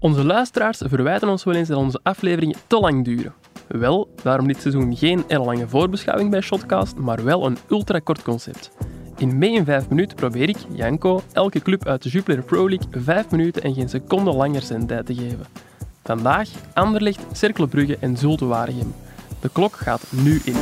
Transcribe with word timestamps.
Onze 0.00 0.24
luisteraars 0.24 0.80
verwijten 0.84 1.28
ons 1.28 1.44
wel 1.44 1.54
eens 1.54 1.68
dat 1.68 1.78
onze 1.78 2.00
afleveringen 2.02 2.56
te 2.66 2.78
lang 2.78 3.04
duren. 3.04 3.34
Wel, 3.66 4.14
daarom 4.22 4.46
dit 4.46 4.60
seizoen 4.60 4.96
geen 4.96 5.24
lange 5.28 5.68
voorbeschouwing 5.68 6.30
bij 6.30 6.40
Shotcast, 6.40 6.96
maar 6.96 7.24
wel 7.24 7.46
een 7.46 7.58
ultrakort 7.70 8.22
concept. 8.22 8.70
In 9.16 9.38
mee 9.38 9.52
in 9.52 9.64
5 9.64 9.88
minuten 9.88 10.16
probeer 10.16 10.48
ik, 10.48 10.56
Janko, 10.72 11.22
elke 11.32 11.60
club 11.60 11.86
uit 11.86 12.02
de 12.02 12.08
Jupiler 12.08 12.42
Pro 12.42 12.68
League 12.68 13.02
5 13.02 13.30
minuten 13.30 13.62
en 13.62 13.74
geen 13.74 13.88
seconde 13.88 14.32
langer 14.32 14.62
zijn 14.62 14.86
tijd 14.86 15.06
te 15.06 15.14
geven. 15.14 15.46
Vandaag 16.04 16.48
Anderlecht, 16.74 17.20
Cerkelbrugge 17.32 17.96
en 18.00 18.16
Zulte 18.16 18.46
Waregem. 18.46 18.94
De 19.40 19.48
klok 19.48 19.74
gaat 19.74 20.02
nu 20.10 20.40
in. 20.44 20.56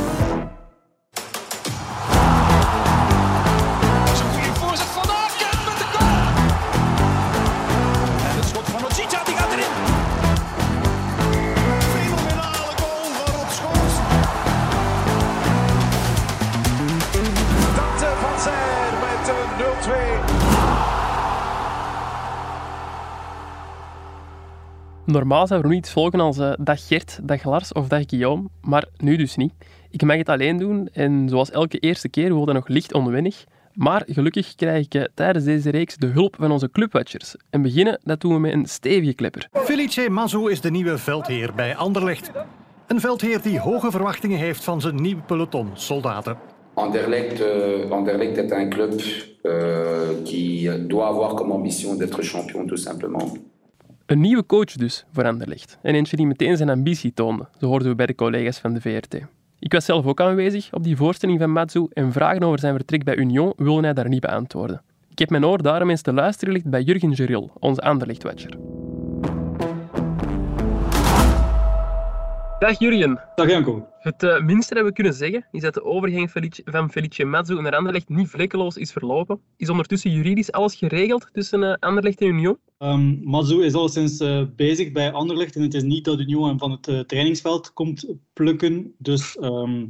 Normaal 25.07 25.47
zou 25.47 25.61
er 25.61 25.67
nu 25.67 25.75
iets 25.75 25.91
volgen 25.91 26.19
als 26.19 26.37
eh, 26.37 26.53
dag 26.59 26.87
Gert, 26.87 27.19
dag 27.23 27.43
Lars 27.43 27.73
of 27.73 27.87
dag 27.87 28.03
Guillaume, 28.05 28.47
maar 28.61 28.85
nu 28.97 29.15
dus 29.15 29.35
niet. 29.35 29.53
Ik 29.91 30.01
mag 30.01 30.17
het 30.17 30.29
alleen 30.29 30.57
doen 30.57 30.89
en 30.93 31.29
zoals 31.29 31.51
elke 31.51 31.79
eerste 31.79 32.09
keer 32.09 32.31
wordt 32.31 32.45
dat 32.45 32.55
nog 32.55 32.67
licht 32.67 32.93
onwennig. 32.93 33.43
Maar 33.73 34.03
gelukkig 34.07 34.55
krijg 34.55 34.85
ik 34.85 34.93
eh, 34.93 35.03
tijdens 35.13 35.45
deze 35.45 35.69
reeks 35.69 35.95
de 35.95 36.07
hulp 36.07 36.35
van 36.39 36.51
onze 36.51 36.71
clubwatchers. 36.71 37.35
En 37.49 37.61
beginnen, 37.61 37.99
dat 38.03 38.21
doen 38.21 38.33
we 38.33 38.39
met 38.39 38.53
een 38.53 38.65
stevige 38.65 39.13
klepper. 39.13 39.49
Felice 39.53 40.09
Mazou 40.09 40.51
is 40.51 40.61
de 40.61 40.71
nieuwe 40.71 40.97
veldheer 40.97 41.53
bij 41.55 41.75
Anderlecht. 41.75 42.31
Een 42.87 42.99
veldheer 42.99 43.41
die 43.41 43.59
hoge 43.59 43.91
verwachtingen 43.91 44.37
heeft 44.37 44.63
van 44.63 44.81
zijn 44.81 45.01
nieuwe 45.01 45.21
peloton 45.21 45.69
soldaten. 45.73 46.37
Anderlecht, 46.73 47.41
euh, 47.41 47.91
Anderlecht 47.91 48.37
est 48.37 48.51
un 48.51 48.69
club 48.69 49.01
euh, 49.41 50.23
qui 50.23 50.69
doit 50.87 51.07
avoir 51.07 51.33
comme 51.33 51.53
ambition 51.53 51.97
d'être 51.97 52.23
champion, 52.23 52.65
tout 52.65 52.81
simplement. 52.81 53.37
Een 54.07 54.19
nieuwe 54.19 54.45
coach 54.45 54.71
dus 54.71 55.05
voor 55.11 55.25
Anderlecht. 55.25 55.77
En 55.81 55.95
eentje 55.95 56.15
die 56.15 56.25
meteen 56.25 56.57
zijn 56.57 56.69
ambitie 56.69 57.13
toonde, 57.13 57.47
zo 57.59 57.67
hoorden 57.67 57.87
we 57.87 57.95
bij 57.95 58.05
de 58.05 58.15
collega's 58.15 58.59
van 58.59 58.73
de 58.73 58.81
VRT. 58.81 59.19
Ik 59.59 59.73
was 59.73 59.85
zelf 59.85 60.05
ook 60.05 60.21
aanwezig 60.21 60.73
op 60.73 60.83
die 60.83 60.95
voorstelling 60.95 61.39
van 61.39 61.51
Matsu 61.51 61.87
en 61.93 62.11
vragen 62.11 62.43
over 62.43 62.59
zijn 62.59 62.75
vertrek 62.75 63.03
bij 63.03 63.15
Union 63.15 63.53
wilde 63.57 63.81
hij 63.81 63.93
daar 63.93 64.09
niet 64.09 64.21
beantwoorden. 64.21 64.81
Ik 65.09 65.19
heb 65.19 65.29
mijn 65.29 65.45
oor 65.45 65.61
daarom 65.61 65.89
eens 65.89 66.01
te 66.01 66.13
luisteren 66.13 66.53
gelegd 66.53 66.69
bij 66.69 66.81
Jurgen 66.81 67.15
Geril, 67.15 67.51
onze 67.59 67.81
Anderlecht-watcher. 67.81 68.57
Dag 72.59 72.79
Jurgen. 72.79 73.19
Dag 73.35 73.49
Janko. 73.49 73.87
Het 73.99 74.23
eh, 74.23 74.41
minste 74.43 74.75
dat 74.75 74.83
we 74.83 74.93
kunnen 74.93 75.13
zeggen 75.13 75.45
is 75.51 75.61
dat 75.61 75.73
de 75.73 75.83
overgang 75.83 76.31
van 76.65 76.91
Felice 76.91 77.25
Matsu 77.25 77.61
naar 77.61 77.75
Anderlecht 77.75 78.09
niet 78.09 78.27
vlekkeloos 78.27 78.77
is 78.77 78.91
verlopen. 78.91 79.39
Is 79.57 79.69
ondertussen 79.69 80.11
juridisch 80.11 80.51
alles 80.51 80.75
geregeld 80.75 81.29
tussen 81.33 81.63
eh, 81.63 81.75
Anderlecht 81.79 82.21
en 82.21 82.27
Union? 82.27 82.57
Um, 82.79 83.19
Mazou 83.23 83.65
is 83.65 83.73
alleszins 83.73 84.19
eh, 84.19 84.43
bezig 84.55 84.91
bij 84.91 85.11
Anderlecht 85.11 85.55
en 85.55 85.61
het 85.61 85.73
is 85.73 85.83
niet 85.83 86.05
dat 86.05 86.19
Union 86.19 86.47
hem 86.47 86.59
van 86.59 86.71
het 86.71 87.07
trainingsveld 87.07 87.73
komt 87.73 88.07
plukken. 88.33 88.93
Dus 88.97 89.37
ehm, 89.37 89.85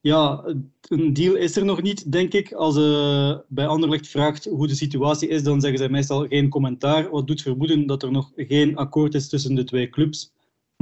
ja, 0.00 0.44
een 0.88 1.12
deal 1.12 1.34
is 1.34 1.56
er 1.56 1.64
nog 1.64 1.82
niet, 1.82 2.12
denk 2.12 2.32
ik. 2.32 2.52
Als 2.52 2.74
je 2.74 3.44
bij 3.48 3.66
Anderlecht 3.66 4.08
vraagt 4.08 4.44
hoe 4.44 4.66
de 4.66 4.74
situatie 4.74 5.28
is, 5.28 5.42
dan 5.42 5.60
zeggen 5.60 5.78
zij 5.78 5.88
meestal 5.88 6.26
geen 6.26 6.48
commentaar. 6.48 7.10
Wat 7.10 7.26
doet 7.26 7.42
vermoeden 7.42 7.86
dat 7.86 8.02
er 8.02 8.10
nog 8.10 8.32
geen 8.36 8.76
akkoord 8.76 9.14
is 9.14 9.28
tussen 9.28 9.54
de 9.54 9.64
twee 9.64 9.88
clubs. 9.88 10.32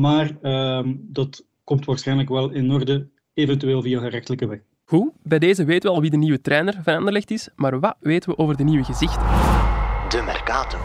Maar 0.01 0.37
ehm, 0.43 0.95
dat 0.99 1.45
komt 1.65 1.85
waarschijnlijk 1.85 2.29
wel 2.29 2.51
in 2.51 2.71
orde, 2.71 3.09
eventueel 3.35 3.83
via 3.83 4.01
gerechtelijke 4.01 4.47
weg. 4.47 4.59
Goed, 4.85 5.11
bij 5.23 5.39
deze 5.39 5.65
weten 5.65 5.89
we 5.89 5.95
al 5.95 6.01
wie 6.01 6.11
de 6.11 6.17
nieuwe 6.17 6.41
trainer 6.41 6.81
van 6.83 6.95
Anderlecht 6.95 7.31
is, 7.31 7.49
maar 7.57 7.81
wat 7.81 7.97
weten 8.01 8.31
we 8.31 8.39
over 8.39 8.57
de 8.57 8.65
nieuwe 8.65 8.85
gezichten? 8.85 9.23
De 10.09 10.23
Mercato. 10.25 10.79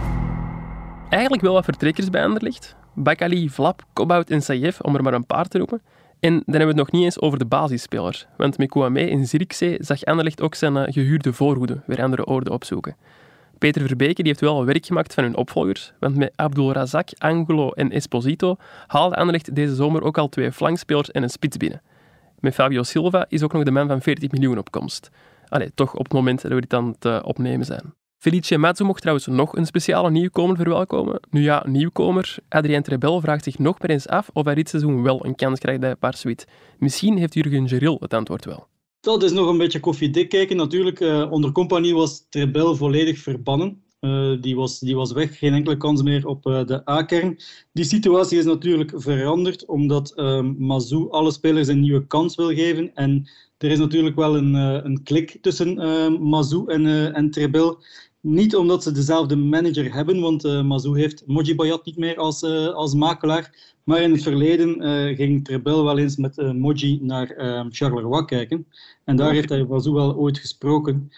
Eigenlijk 1.10 1.44
wel 1.44 1.54
wat 1.54 1.64
vertrekkers 1.64 2.10
bij 2.10 2.24
Anderlecht. 2.24 2.76
Bakali, 2.94 3.50
Vlap, 3.50 3.84
Kobout 3.94 4.30
en 4.30 4.42
Saïef, 4.42 4.82
om 4.82 4.96
er 4.96 5.04
maar 5.04 5.14
een 5.14 5.26
paar 5.26 5.48
te 5.48 5.58
roepen. 5.58 5.82
En 6.20 6.32
dan 6.32 6.44
hebben 6.46 6.60
we 6.62 6.68
het 6.68 6.76
nog 6.76 6.92
niet 6.92 7.04
eens 7.04 7.22
over 7.22 7.40
de 7.40 7.46
basisspelers. 7.46 8.28
Want 8.38 8.58
met 8.58 8.70
Kouame 8.70 9.10
en 9.10 9.28
Zirkzee 9.28 9.78
zag 9.80 10.04
Anderlecht 10.04 10.42
ook 10.42 10.56
zijn 10.56 10.78
eh, 10.78 10.94
gehuurde 10.94 11.34
voorhoede 11.34 11.84
weer 11.86 12.04
andere 12.04 12.26
oorden 12.26 12.54
opzoeken. 12.54 12.96
Peter 13.58 13.88
Verbeke 13.88 14.16
die 14.16 14.28
heeft 14.28 14.42
wel 14.42 14.66
werk 14.66 14.86
gemaakt 14.86 15.14
van 15.14 15.24
hun 15.24 15.36
opvolgers, 15.36 15.94
want 16.00 16.16
met 16.16 16.32
Abdul 16.36 16.74
Razak, 16.74 17.10
Angulo 17.18 17.70
en 17.70 17.92
Esposito 17.92 18.56
haalde 18.88 19.16
Anderlecht 19.16 19.56
deze 19.56 19.76
zomer 19.76 20.04
ook 20.04 20.18
al 20.18 20.30
twee 20.30 20.52
flankspelers 20.52 21.12
en 21.12 21.24
een 21.24 21.30
spits 21.30 21.58
binnen. 21.58 21.82
Met 22.40 22.54
Fabio 22.54 22.84
Silva 22.84 23.26
is 23.30 23.44
ook 23.44 23.54
nog 23.54 23.64
de 23.64 23.72
man 23.72 23.88
van 23.88 24.02
40 24.02 24.32
miljoen 24.32 24.58
op 24.58 24.72
komst. 24.72 25.10
Allee, 25.48 25.72
toch 25.76 25.94
op 25.94 26.04
het 26.04 26.14
moment 26.14 26.42
dat 26.42 26.52
we 26.52 26.62
dit 26.62 26.74
aan 26.74 26.88
het 26.88 27.06
eh, 27.06 27.20
opnemen 27.24 27.66
zijn. 27.66 27.94
Felice 28.18 28.58
Mazzu 28.58 28.84
mocht 28.84 29.02
trouwens 29.02 29.28
nog 29.28 29.56
een 29.56 29.66
speciale 29.66 30.12
nieuwkomer 30.12 30.56
verwelkomen. 30.56 31.20
Nu 31.30 31.42
ja, 31.42 31.64
nieuwkomer. 31.68 32.36
Adrien 32.50 32.84
Trebel 32.84 33.22
vraagt 33.22 33.44
zich 33.44 33.60
nog 33.60 33.80
maar 33.80 33.90
eens 33.90 34.08
af 34.08 34.30
of 34.34 34.46
hij 34.46 34.56
dit 34.56 34.70
seizoen 34.70 35.04
wel 35.04 35.26
een 35.26 35.36
kans 35.36 35.60
krijgt 35.60 35.80
bij 35.80 35.96
Parswit. 35.96 36.48
Misschien 36.78 37.18
heeft 37.18 37.34
Jurgen 37.34 37.68
Geril 37.68 37.98
het 38.00 38.14
antwoord 38.14 38.46
wel. 38.46 38.68
Dat 39.06 39.24
is 39.24 39.32
nog 39.32 39.48
een 39.48 39.58
beetje 39.58 39.80
koffiedik 39.80 40.30
kijken. 40.30 40.58
Natuurlijk, 40.58 41.00
eh, 41.00 41.32
onder 41.32 41.52
compagnie 41.52 41.94
was 41.94 42.26
Trebel 42.30 42.76
volledig 42.76 43.20
verbannen. 43.20 43.84
Eh, 44.00 44.32
die, 44.42 44.56
was, 44.56 44.80
die 44.80 44.96
was 44.96 45.12
weg, 45.12 45.38
geen 45.38 45.54
enkele 45.54 45.78
kans 45.78 46.02
meer 46.02 46.28
op 46.28 46.46
eh, 46.46 46.66
de 46.66 46.90
A-kern. 46.90 47.40
Die 47.74 47.84
situatie 47.84 48.38
is 48.38 48.46
natuurlijk 48.46 48.92
veranderd, 48.96 49.66
omdat 49.66 50.14
uh, 50.16 50.42
Mazou 50.58 51.12
alle 51.12 51.32
spelers 51.32 51.68
een 51.68 51.80
nieuwe 51.80 52.08
kans 52.08 52.36
wil 52.36 52.48
geven. 52.54 52.96
En 52.96 53.30
er 53.58 53.72
is 53.72 53.80
natuurlijk 53.80 54.16
wel 54.16 54.38
een, 54.38 54.56
eh, 54.56 54.80
een 54.84 55.04
klik 55.04 55.38
tussen 55.42 55.78
uh, 55.82 56.20
Mazou 56.20 56.72
en, 56.72 57.30
Trebel. 57.32 57.80
Niet 58.22 58.56
omdat 58.56 58.84
ze 58.84 58.92
dezelfde 58.92 59.36
manager 59.36 59.94
hebben, 59.94 60.20
want 60.20 60.46
uh, 60.46 60.64
Mazou 60.64 61.00
heeft 61.00 61.24
Moji 61.28 61.56
Bayat 61.56 61.86
niet 61.86 61.98
meer 61.98 62.18
als, 62.18 62.44
uh, 62.44 62.68
als 62.68 62.94
makelaar. 62.94 63.74
Maar 63.84 64.02
in 64.02 64.12
het 64.12 64.24
verleden 64.24 64.82
uh, 64.82 65.16
ging 65.16 65.46
Trebel 65.46 65.84
wel 65.84 65.98
eens 65.98 66.16
met 66.16 66.38
uh, 66.38 66.52
Moji 66.52 67.00
naar 67.02 67.38
uh, 67.38 67.66
Charleroi 67.70 68.26
kijken. 68.26 68.68
En 69.04 69.16
daar 69.16 69.34
heeft 69.34 69.50
hij 69.50 69.66
Mazou 69.66 69.96
wel 69.96 70.16
ooit 70.16 70.38
gesproken. 70.38 71.12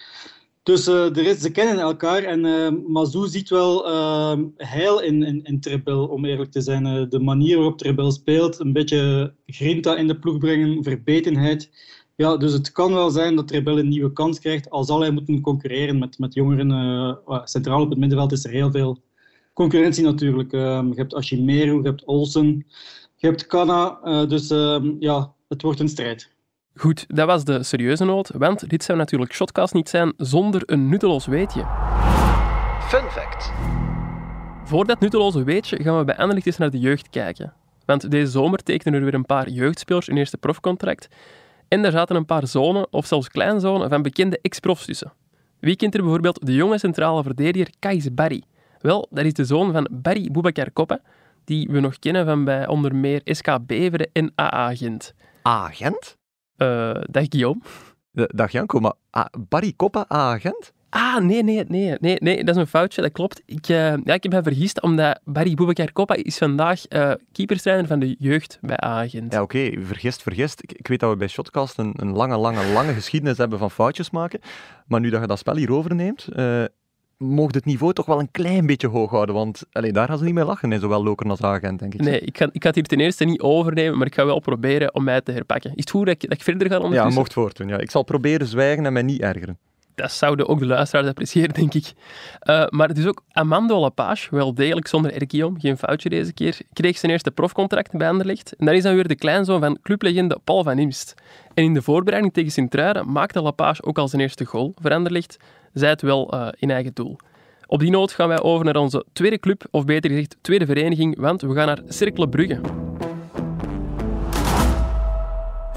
Dus 0.68 0.88
uh, 0.88 1.18
er 1.18 1.26
is, 1.26 1.40
ze 1.40 1.52
kennen 1.52 1.80
elkaar 1.80 2.24
en 2.24 2.46
uh, 2.46 2.70
Mazou 2.88 3.28
ziet 3.28 3.50
wel 3.50 3.90
uh, 3.90 4.38
heil 4.58 5.02
in, 5.02 5.46
in, 5.46 5.86
om 5.86 6.26
eerlijk 6.26 6.52
te 6.52 6.62
zijn. 6.62 6.86
Uh, 6.86 7.10
de 7.10 7.20
manier 7.20 7.56
waarop 7.56 7.78
Trebel 7.78 8.12
speelt, 8.12 8.60
een 8.60 8.74
beetje 8.74 9.34
grinta 9.46 9.98
in 9.98 10.08
de 10.08 10.20
ploeg 10.20 10.38
brengen, 10.38 10.84
verbetenheid. 10.84 11.70
Ja, 12.18 12.38
dus 12.38 12.54
het 12.54 12.72
kan 12.72 12.94
wel 12.94 13.10
zijn 13.10 13.36
dat 13.36 13.48
Trebel 13.48 13.80
een 13.80 13.88
nieuwe 13.88 14.14
kans 14.14 14.40
krijgt, 14.40 14.70
al 14.70 14.84
zal 14.84 15.00
hij 15.00 15.12
moeten 15.12 15.42
concurreren 15.42 16.00
met, 16.00 16.20
met 16.20 16.34
jongeren. 16.34 16.70
Uh, 16.70 17.42
centraal 17.44 17.82
op 17.82 17.90
het 17.90 18.00
middenveld 18.00 18.32
is 18.32 18.46
er 18.46 18.52
heel 18.52 18.72
veel 18.72 18.98
concurrentie 19.54 20.04
natuurlijk. 20.04 20.54
Uh, 20.54 20.62
je 20.62 20.94
hebt 20.96 21.14
Ashimeru, 21.14 21.76
je 21.76 21.82
hebt 21.82 22.06
Olsen, 22.06 22.66
je 23.16 23.28
hebt 23.28 23.48
Kana. 23.48 24.00
Uh, 24.04 24.28
dus 24.30 24.52
uh, 24.52 24.78
ja, 25.00 25.34
het 25.48 25.62
wordt 25.62 25.80
een 25.80 25.90
strijd. 25.90 26.30
Goed, 26.76 27.06
dat 27.08 27.28
was 27.28 27.44
de 27.44 27.64
serieuze 27.64 28.06
noot, 28.06 28.32
want 28.38 28.70
dit 28.70 28.84
zou 28.84 28.98
natuurlijk 28.98 29.34
Shotcast 29.34 29.74
niet 29.74 29.90
zijn 29.90 30.14
zonder 30.18 30.62
een 30.66 30.90
nutteloos 30.90 31.26
weetje. 31.26 31.66
Fun 32.82 33.10
fact. 33.10 33.52
Voor 34.64 34.86
dat 34.86 35.00
nutteloze 35.00 35.44
weetje 35.44 35.84
gaan 35.84 35.98
we 35.98 36.04
bij 36.04 36.18
Anderlecht 36.18 36.46
eens 36.46 36.58
naar 36.58 36.72
de 36.72 36.80
jeugd 36.80 37.10
kijken. 37.10 37.54
Want 37.86 38.12
deze 38.12 38.32
zomer 38.32 38.64
tekenen 38.64 38.94
er 38.94 39.04
weer 39.04 39.14
een 39.14 39.26
paar 39.26 39.50
jeugdspelers 39.50 40.08
hun 40.08 40.18
eerste 40.18 40.38
profcontract. 40.38 41.08
En 41.68 41.82
daar 41.82 41.92
zaten 41.92 42.16
een 42.16 42.26
paar 42.26 42.48
zonen, 42.48 42.88
of 42.94 43.06
zelfs 43.06 43.30
kleinzonen, 43.30 43.90
van 43.90 44.02
bekende 44.02 44.40
ex-profs 44.42 44.86
tussen. 44.86 45.14
Wie 45.60 45.76
kent 45.76 45.96
er 45.96 46.02
bijvoorbeeld 46.02 46.46
de 46.46 46.54
jonge 46.54 46.78
centrale 46.78 47.24
verdediger 47.24 47.74
Kais 47.80 48.14
Barry? 48.14 48.44
Wel, 48.80 49.08
dat 49.10 49.26
is 49.26 49.34
de 49.34 49.46
zoon 49.46 49.72
van 49.72 49.88
Barry 49.92 50.32
Boubacar 50.32 50.72
Koppe, 50.72 51.02
die 51.44 51.68
we 51.72 51.80
nog 51.80 52.00
kennen 52.00 52.26
van 52.26 52.44
bij 52.44 52.68
onder 52.68 52.96
meer 52.96 53.22
SK 53.24 53.58
Beveren 53.66 54.10
en 54.14 54.32
AA 54.36 54.76
Gent. 54.76 55.14
Agent? 55.42 56.18
Uh, 56.58 56.92
dag 57.10 57.26
Guillaume. 57.30 57.62
Dag 58.12 58.52
Janko, 58.52 58.80
maar 58.80 58.94
Barry 59.48 59.74
Koppe, 59.76 60.06
agent? 60.08 60.74
Ah, 60.90 61.24
nee, 61.24 61.44
nee, 61.44 61.64
nee, 61.68 61.96
nee, 62.00 62.18
nee, 62.20 62.44
dat 62.44 62.56
is 62.56 62.62
een 62.62 62.68
foutje, 62.68 63.02
dat 63.02 63.12
klopt. 63.12 63.42
Ik, 63.46 63.70
uh, 63.70 63.78
ja, 63.78 64.14
ik 64.14 64.24
heb 64.24 64.32
me 64.32 64.44
vergist, 64.44 64.82
omdat 64.82 65.20
Barry 65.24 65.54
Boubacar 65.54 65.92
Koppa 65.92 66.16
is 66.16 66.38
vandaag 66.38 66.82
uh, 66.90 67.12
keeperstrainer 67.32 67.88
van 67.88 68.00
de 68.00 68.16
jeugd 68.20 68.58
bij 68.62 68.78
Agent. 68.78 69.34
Ja, 69.34 69.42
oké, 69.42 69.58
okay. 69.58 69.86
vergist, 69.86 70.22
vergist. 70.22 70.64
Ik, 70.64 70.72
ik, 70.72 70.88
weet 70.88 71.00
dat 71.00 71.10
we 71.10 71.18
bij 71.18 71.28
Shotcast 71.28 71.78
een, 71.78 71.94
een, 71.96 72.12
lange, 72.12 72.38
lange, 72.38 72.66
lange 72.74 72.94
geschiedenis 72.94 73.38
hebben 73.38 73.60
van 73.60 73.72
foutjes 73.72 74.10
maken. 74.10 74.40
Maar 74.88 75.00
nu 75.00 75.10
dat 75.10 75.22
je 75.22 75.28
dat 75.28 75.40
spel 75.40 75.56
hier 75.56 75.72
overneemt, 75.72 76.28
uh, 76.36 76.64
mocht 77.18 77.56
het 77.56 77.66
niveau 77.66 77.94
toch 77.94 78.06
wel 78.06 78.20
een 78.20 78.32
klein 78.32 78.66
beetje 78.66 78.88
hoog 78.88 79.10
houden. 79.10 79.36
Want 79.36 79.64
allee, 79.72 79.92
daar 79.92 80.08
gaan 80.08 80.18
ze 80.18 80.24
niet 80.24 80.34
mee 80.34 80.46
lachen, 80.46 80.72
in 80.72 80.80
zowel 80.80 81.04
Loker 81.04 81.30
als 81.30 81.42
Agent, 81.42 81.80
denk 81.80 81.94
ik. 81.94 82.02
Nee, 82.02 82.20
ik 82.20 82.38
ga, 82.38 82.50
ik 82.52 82.62
ga 82.62 82.68
het 82.68 82.76
hier 82.76 82.84
ten 82.84 83.00
eerste 83.00 83.26
niet 83.26 83.42
overnemen, 83.42 83.98
maar 83.98 84.08
ik 84.08 84.16
ga 84.16 84.26
wel 84.26 84.40
proberen 84.40 84.96
om 84.96 85.04
mij 85.04 85.22
te 85.22 85.32
herpakken. 85.32 85.70
Is 85.70 85.84
het 85.84 85.90
goed 85.90 86.06
dat 86.06 86.14
ik, 86.14 86.22
dat 86.22 86.38
ik 86.38 86.44
verder 86.44 86.68
ga 86.68 86.76
ondertussen? 86.76 87.10
Ja, 87.10 87.16
mocht 87.16 87.34
voortdoen. 87.34 87.68
Ja. 87.68 87.78
Ik 87.78 87.92
zal 87.92 88.04
proberen 88.04 88.48
zwijgen 88.48 88.86
en 88.86 88.94
mij 88.94 89.02
niet 89.02 89.22
ergeren. 89.22 89.58
Dat 89.98 90.12
zouden 90.12 90.48
ook 90.48 90.60
de 90.60 90.66
luisteraars 90.66 91.08
appreciëren, 91.08 91.54
denk 91.54 91.74
ik. 91.74 91.94
Uh, 92.44 92.66
maar 92.70 92.88
het 92.88 92.98
is 92.98 93.06
ook 93.06 93.24
Amando 93.32 93.80
Lapage, 93.80 94.36
wel 94.36 94.54
degelijk 94.54 94.88
zonder 94.88 95.14
Erkiom, 95.14 95.60
geen 95.60 95.78
foutje 95.78 96.10
deze 96.10 96.34
keer, 96.34 96.60
kreeg 96.74 96.98
zijn 96.98 97.12
eerste 97.12 97.32
profcontract 97.32 97.92
bij 97.92 98.10
Anderlecht. 98.10 98.56
En 98.56 98.66
daar 98.66 98.76
is 98.76 98.84
dan 98.84 98.94
weer 98.94 99.08
de 99.08 99.16
kleinzoon 99.16 99.60
van 99.60 99.80
clublegende 99.82 100.40
Paul 100.44 100.64
van 100.64 100.80
Imst. 100.80 101.14
En 101.54 101.64
in 101.64 101.74
de 101.74 101.82
voorbereiding 101.82 102.34
tegen 102.34 102.52
Sint-Truiden 102.52 103.12
maakte 103.12 103.42
Lapage 103.42 103.84
ook 103.84 103.98
al 103.98 104.08
zijn 104.08 104.22
eerste 104.22 104.46
goal 104.46 104.74
voor 104.82 104.94
Anderlecht, 104.94 105.38
zij 105.74 105.90
het 105.90 106.02
wel 106.02 106.34
uh, 106.34 106.48
in 106.58 106.72
eigen 106.72 106.94
doel. 106.94 107.18
Op 107.68 107.80
die 107.80 107.92
noot 107.92 108.12
gaan 108.12 108.28
wij 108.28 108.42
over 108.42 108.66
naar 108.66 108.76
onze 108.76 109.06
tweede 109.14 109.40
club, 109.40 109.68
of 109.72 109.86
beter 109.86 110.10
gezegd 110.10 110.38
tweede 110.42 110.66
vereniging, 110.66 111.20
want 111.20 111.42
we 111.42 111.54
gaan 111.54 111.68
naar 111.68 111.82
Cercle 111.88 112.30
Brugge. 112.30 112.87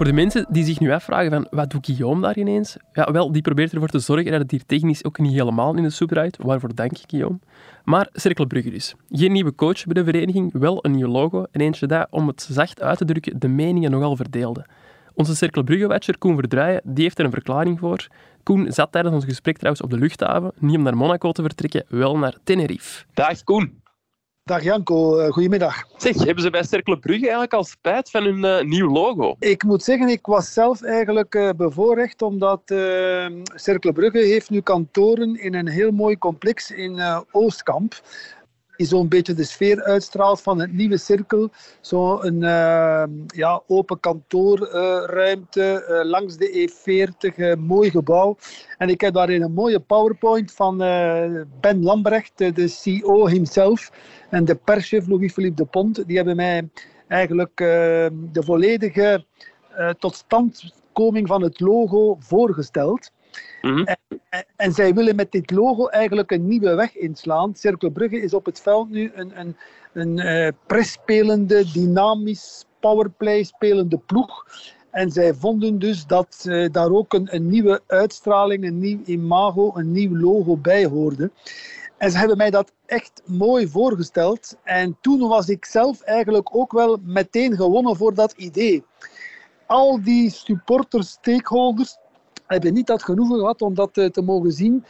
Voor 0.00 0.08
de 0.08 0.14
mensen 0.14 0.46
die 0.48 0.64
zich 0.64 0.80
nu 0.80 0.92
afvragen 0.92 1.30
van 1.30 1.46
wat 1.50 1.70
doet 1.70 1.86
Guillaume 1.86 2.20
daar 2.20 2.38
ineens? 2.38 2.76
Ja, 2.92 3.12
wel, 3.12 3.32
die 3.32 3.42
probeert 3.42 3.72
ervoor 3.72 3.88
te 3.88 3.98
zorgen 3.98 4.30
dat 4.30 4.40
het 4.40 4.50
hier 4.50 4.66
technisch 4.66 5.04
ook 5.04 5.18
niet 5.18 5.32
helemaal 5.32 5.76
in 5.76 5.82
de 5.82 5.90
soep 5.90 6.08
draait. 6.08 6.36
Waarvoor 6.40 6.74
dank 6.74 6.90
ik 6.90 7.04
Guillaume. 7.06 7.38
Maar 7.84 8.08
Cercle 8.12 8.46
Brugge 8.46 8.70
dus. 8.70 8.94
Geen 9.10 9.32
nieuwe 9.32 9.54
coach 9.54 9.84
bij 9.84 9.94
de 9.94 10.04
vereniging, 10.04 10.52
wel 10.52 10.84
een 10.84 10.90
nieuw 10.90 11.08
logo 11.08 11.44
en 11.50 11.60
eentje 11.60 11.86
dat, 11.86 12.06
om 12.10 12.26
het 12.26 12.48
zacht 12.50 12.82
uit 12.82 12.98
te 12.98 13.04
drukken, 13.04 13.38
de 13.38 13.48
meningen 13.48 13.90
nogal 13.90 14.16
verdeelde. 14.16 14.66
Onze 15.14 15.36
Cercle 15.36 15.64
Brugge-watcher 15.64 16.18
Koen 16.18 16.34
Verdraaien, 16.34 16.80
die 16.84 17.04
heeft 17.04 17.18
er 17.18 17.24
een 17.24 17.30
verklaring 17.30 17.78
voor. 17.78 18.06
Koen 18.42 18.72
zat 18.72 18.92
tijdens 18.92 19.14
ons 19.14 19.24
gesprek 19.24 19.56
trouwens 19.56 19.82
op 19.82 19.90
de 19.90 19.98
luchthaven, 19.98 20.52
niet 20.58 20.76
om 20.76 20.82
naar 20.82 20.96
Monaco 20.96 21.32
te 21.32 21.42
vertrekken, 21.42 21.84
wel 21.88 22.18
naar 22.18 22.34
Tenerife. 22.44 23.04
Dag 23.14 23.44
Koen. 23.44 23.80
Dag 24.44 24.62
Janko, 24.62 25.20
uh, 25.20 25.28
goedemiddag. 25.28 25.84
Zeg, 25.96 26.24
hebben 26.24 26.42
ze 26.44 26.50
bij 26.50 26.64
Cercle 26.64 26.98
Brugge 26.98 27.22
eigenlijk 27.22 27.52
al 27.52 27.64
spijt 27.64 28.10
van 28.10 28.24
hun 28.24 28.44
uh, 28.44 28.60
nieuw 28.62 28.90
logo? 28.90 29.36
Ik 29.38 29.62
moet 29.62 29.82
zeggen, 29.82 30.08
ik 30.08 30.26
was 30.26 30.52
zelf 30.52 30.82
eigenlijk 30.82 31.34
uh, 31.34 31.50
bevoorrecht, 31.56 32.22
omdat 32.22 32.62
Cercle 33.54 33.92
Brugge 33.92 34.18
heeft 34.18 34.50
nu 34.50 34.60
kantoren 34.60 35.40
in 35.40 35.54
een 35.54 35.68
heel 35.68 35.90
mooi 35.90 36.18
complex 36.18 36.70
in 36.70 37.00
Oostkamp 37.30 37.94
die 38.80 38.88
zo'n 38.88 39.08
beetje 39.08 39.34
de 39.34 39.44
sfeer 39.44 39.82
uitstraalt 39.82 40.42
van 40.42 40.60
het 40.60 40.72
nieuwe 40.72 40.96
cirkel. 40.96 41.50
Zo'n 41.80 42.42
uh, 42.42 43.04
ja, 43.26 43.62
open 43.66 44.00
kantoorruimte 44.00 45.86
uh, 45.88 46.10
langs 46.10 46.36
de 46.36 46.68
E40, 46.68 47.58
mooi 47.58 47.90
gebouw. 47.90 48.36
En 48.78 48.88
ik 48.88 49.00
heb 49.00 49.14
daarin 49.14 49.42
een 49.42 49.52
mooie 49.52 49.80
PowerPoint 49.80 50.52
van 50.52 50.78
Ben 51.60 51.82
Lambrecht, 51.82 52.38
de 52.38 52.68
CEO 52.68 53.26
himself, 53.26 53.90
en 54.30 54.44
de 54.44 54.54
perschef 54.54 55.06
Louis-Philippe 55.06 55.62
de 55.62 55.68
Pont. 55.68 56.06
Die 56.06 56.16
hebben 56.16 56.36
mij 56.36 56.68
eigenlijk 57.08 57.56
de 57.56 58.42
volledige 58.44 59.24
totstandkoming 59.98 61.28
van 61.28 61.42
het 61.42 61.60
logo 61.60 62.16
voorgesteld. 62.20 63.10
Mhm. 63.62 63.82
en, 63.82 63.99
en, 64.56 64.72
zij 64.72 64.94
willen 64.94 65.16
met 65.16 65.32
dit 65.32 65.50
logo 65.50 65.86
eigenlijk 65.86 66.30
een 66.30 66.48
nieuwe 66.48 66.74
weg 66.74 66.96
inslaan. 66.96 67.54
Cercle 67.54 67.90
Brugge 67.90 68.20
is 68.20 68.34
op 68.34 68.46
het 68.46 68.60
veld 68.60 68.90
nu 68.90 69.10
een, 69.14 69.40
een, 69.40 69.56
een 69.92 70.18
uh, 70.18 70.48
presspelende, 70.66 71.70
dynamisch, 71.72 72.64
powerplay 72.80 73.42
spelende 73.42 73.98
ploeg. 73.98 74.46
En 74.90 75.10
zij 75.10 75.34
vonden 75.34 75.78
dus 75.78 76.06
dat 76.06 76.44
uh, 76.46 76.68
daar 76.72 76.90
ook 76.90 77.12
een, 77.12 77.34
een, 77.34 77.48
nieuwe 77.48 77.80
uitstraling, 77.86 78.64
een 78.64 78.78
nieuw 78.78 79.00
imago, 79.04 79.72
een 79.74 79.92
nieuw 79.92 80.16
logo 80.16 80.56
bij 80.56 80.86
hoorde. 80.86 81.30
En 81.96 82.10
ze 82.10 82.18
hebben 82.18 82.36
mij 82.36 82.50
dat 82.50 82.72
echt 82.86 83.22
mooi 83.24 83.68
voorgesteld. 83.68 84.56
En 84.62 84.96
toen 85.00 85.28
was 85.28 85.48
ik 85.48 85.64
zelf 85.64 86.00
eigenlijk 86.00 86.56
ook 86.56 86.72
wel 86.72 86.98
meteen 87.04 87.56
gewonnen 87.56 87.96
voor 87.96 88.14
dat 88.14 88.32
idee. 88.32 88.84
Al 89.66 90.02
die 90.02 90.30
supporters, 90.30 91.10
stakeholders, 91.10 91.96
hebben 92.50 92.72
niet 92.72 92.86
dat 92.86 93.02
genoegen 93.02 93.38
gehad 93.38 93.62
om 93.62 93.74
dat 93.74 93.96
eh, 93.96 94.06
te 94.06 94.22
mogen 94.22 94.52
zien. 94.52 94.84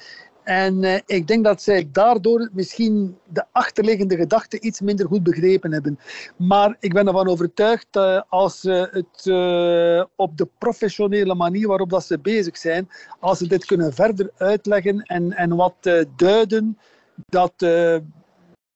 En 0.45 0.83
uh, 0.83 0.99
ik 1.07 1.27
denk 1.27 1.45
dat 1.45 1.63
zij 1.63 1.89
daardoor 1.93 2.51
misschien 2.53 3.19
de 3.29 3.45
achterliggende 3.53 4.17
gedachten 4.17 4.67
iets 4.67 4.81
minder 4.81 5.07
goed 5.07 5.23
begrepen 5.23 5.73
hebben. 5.73 5.99
Maar 6.37 6.77
ik 6.79 6.93
ben 6.93 7.07
ervan 7.07 7.29
overtuigd 7.29 7.97
uh, 7.97 8.21
als 8.29 8.61
ze 8.61 8.89
het 8.91 9.27
uh, 9.27 10.05
op 10.17 10.37
de 10.37 10.49
professionele 10.59 11.35
manier 11.35 11.69
waarop 11.69 11.91
dat 11.91 12.05
ze 12.05 12.19
bezig 12.19 12.59
zijn, 12.59 12.89
als 13.19 13.39
ze 13.39 13.49
dit 13.49 13.65
kunnen 13.65 13.93
verder 13.93 14.31
uitleggen 14.37 15.03
en, 15.03 15.33
en 15.33 15.57
wat 15.57 15.91
duiden, 16.17 16.79
dat 17.27 17.53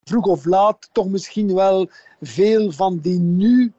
vroeg 0.05 0.27
of 0.27 0.45
laat 0.45 0.89
toch 0.93 1.09
misschien 1.09 1.55
wel 1.55 1.89
veel 2.21 2.73
van 2.73 2.99
die 2.99 3.19
nu 3.21 3.73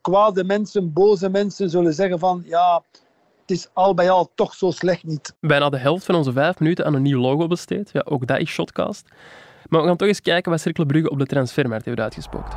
kwade 0.00 0.44
mensen, 0.44 0.92
boze 0.92 1.28
mensen 1.28 1.70
zullen 1.70 1.94
zeggen 1.94 2.18
van 2.18 2.42
ja, 2.44 2.82
het 3.46 3.56
is 3.56 3.68
al 3.72 3.94
bij 3.94 4.10
al 4.10 4.32
toch 4.34 4.54
zo 4.54 4.70
slecht 4.70 5.04
niet. 5.04 5.36
Bijna 5.40 5.68
de 5.68 5.76
helft 5.78 6.04
van 6.04 6.14
onze 6.14 6.32
vijf 6.32 6.58
minuten 6.58 6.84
aan 6.84 6.94
een 6.94 7.02
nieuw 7.02 7.20
logo 7.20 7.46
besteed. 7.46 7.90
Ja, 7.92 8.02
ook 8.04 8.26
dat 8.26 8.38
is 8.38 8.48
Shotcast. 8.48 9.08
Maar 9.68 9.80
we 9.80 9.86
gaan 9.86 9.96
toch 9.96 10.08
eens 10.08 10.20
kijken 10.20 10.50
wat 10.50 10.60
Cirkel 10.60 10.84
Brugge 10.84 11.10
op 11.10 11.18
de 11.18 11.26
transfermarkt 11.26 11.84
heeft 11.84 11.98
uitgespookt. 11.98 12.50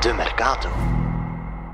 De 0.00 0.12
Mercato. 0.16 0.68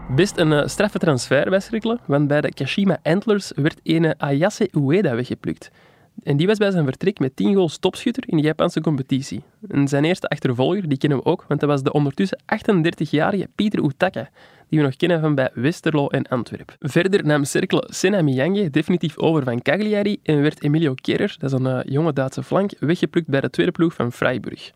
Best 0.09 0.37
een 0.37 0.51
uh, 0.51 0.67
straffe 0.67 0.99
transfer 0.99 1.51
bij 1.51 1.61
Cirkelen, 1.61 2.01
want 2.07 2.29
bij 2.29 2.41
de 2.41 2.53
Kashima 2.55 2.99
Antlers 3.03 3.53
werd 3.55 3.81
een 3.83 4.15
Ayase 4.19 4.69
Ueda 4.73 5.15
weggeplukt. 5.15 5.71
En 6.23 6.37
die 6.37 6.47
was 6.47 6.59
bij 6.59 6.71
zijn 6.71 6.85
vertrek 6.85 7.19
met 7.19 7.37
10 7.37 7.55
goals 7.55 7.79
topschutter 7.79 8.25
in 8.27 8.37
de 8.37 8.43
Japanse 8.43 8.81
competitie. 8.81 9.43
En 9.69 9.89
zijn 9.89 10.05
eerste 10.05 10.29
achtervolger, 10.29 10.89
die 10.89 10.99
kennen 10.99 11.19
we 11.19 11.25
ook, 11.25 11.45
want 11.49 11.61
dat 11.61 11.69
was 11.69 11.83
de 11.83 11.93
ondertussen 11.93 12.39
38-jarige 12.43 13.49
Pieter 13.55 13.85
Utaka, 13.85 14.29
die 14.69 14.79
we 14.79 14.85
nog 14.85 14.97
kennen 14.97 15.21
van 15.21 15.35
bij 15.35 15.51
Westerlo 15.55 16.09
en 16.09 16.27
Antwerpen. 16.27 16.75
Verder 16.81 17.25
nam 17.25 17.45
Cercle 17.45 17.89
Senna 17.91 18.23
Miyange 18.23 18.71
definitief 18.71 19.19
over 19.19 19.45
van 19.45 19.63
Cagliari 19.63 20.19
en 20.23 20.43
werd 20.43 20.63
Emilio 20.63 20.95
Kerrer, 20.95 21.37
dat 21.39 21.53
is 21.53 21.59
een 21.59 21.67
uh, 21.67 21.81
jonge 21.85 22.13
Duitse 22.13 22.43
flank, 22.43 22.73
weggeplukt 22.79 23.29
bij 23.29 23.41
de 23.41 23.51
tweede 23.51 23.73
ploeg 23.73 23.95
van 23.95 24.13
Freiburg. 24.13 24.71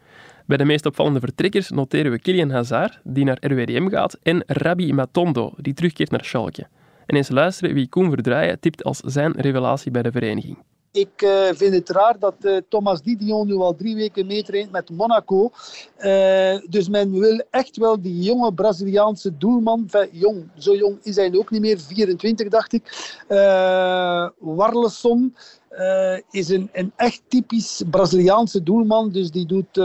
Bij 0.47 0.57
de 0.57 0.65
meest 0.65 0.87
opvallende 0.87 1.21
vertrekkers 1.21 1.71
noteren 1.71 2.11
we 2.11 2.19
Kilian 2.19 2.51
Hazard, 2.51 3.01
die 3.05 3.25
naar 3.25 3.39
RWDM 3.41 3.89
gaat, 3.89 4.19
en 4.23 4.43
Rabbi 4.47 4.93
Matondo, 4.93 5.53
die 5.57 5.75
terugkeert 5.75 6.11
naar 6.11 6.25
Schalke. 6.25 6.67
En 7.07 7.17
eens 7.17 7.29
luisteren 7.29 7.75
wie 7.75 7.89
Koen 7.89 8.11
Verdraaien 8.11 8.61
tipt 8.61 8.85
als 8.85 8.99
zijn 8.99 9.33
revelatie 9.33 9.91
bij 9.91 10.03
de 10.03 10.13
vereniging. 10.13 10.59
Ik 10.99 11.23
uh, 11.23 11.49
vind 11.53 11.75
het 11.75 11.89
raar 11.89 12.19
dat 12.19 12.35
uh, 12.41 12.57
Thomas 12.69 13.03
Didion 13.03 13.47
nu 13.47 13.55
al 13.55 13.75
drie 13.75 13.95
weken 13.95 14.27
meetraint 14.27 14.71
met 14.71 14.91
Monaco. 14.91 15.51
Uh, 15.99 16.59
dus 16.69 16.89
men 16.89 17.19
wil 17.19 17.43
echt 17.51 17.77
wel 17.77 18.01
die 18.01 18.23
jonge 18.23 18.55
Braziliaanse 18.55 19.37
doelman, 19.37 19.89
jong, 20.13 20.51
zo 20.57 20.75
jong 20.75 20.99
is 21.03 21.17
hij 21.17 21.35
ook 21.35 21.51
niet 21.51 21.61
meer, 21.61 21.79
24 21.81 22.49
dacht 22.49 22.73
ik, 22.73 23.17
Warleson. 24.39 25.37
is 26.31 26.49
een, 26.49 26.69
een 26.73 26.93
echt 26.97 27.23
typisch 27.29 27.83
Braziliaanse 27.91 28.63
doelman. 28.63 29.11
Dus 29.11 29.31
die 29.31 29.47
doet 29.47 29.79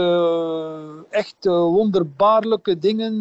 echt 1.10 1.36
wonderbaarlijke 1.44 2.78
dingen, 2.78 3.20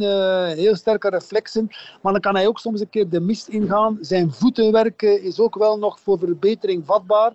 heel 0.56 0.76
sterke 0.76 1.10
reflexen. 1.10 1.68
Maar 2.02 2.12
dan 2.12 2.22
kan 2.22 2.36
hij 2.36 2.48
ook 2.48 2.60
soms 2.60 2.80
een 2.80 2.90
keer 2.90 3.10
de 3.10 3.20
mist 3.20 3.48
ingaan. 3.48 3.98
Zijn 4.02 4.32
voetenwerk 4.32 5.02
is 5.02 5.40
ook 5.40 5.56
wel 5.56 5.78
nog 5.78 6.00
voor 6.00 6.20
verbetering 6.20 6.86
vatbaar. 6.86 7.34